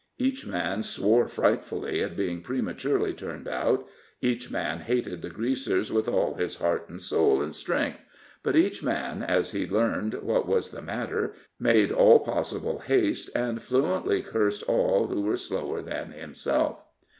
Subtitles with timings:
[0.17, 3.85] Each man swore frightfully at being prematurely turned out
[4.19, 7.99] each man hated the Greasers with all his heart and soul and strength;
[8.41, 13.61] but each man, as he learned what was the matter, made all possible haste, and
[13.61, 16.83] fluently cursed all who were slower than himself.